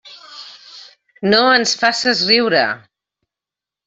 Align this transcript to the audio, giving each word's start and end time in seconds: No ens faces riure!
No 1.33 1.41
ens 1.57 1.73
faces 1.81 2.23
riure! 2.31 2.63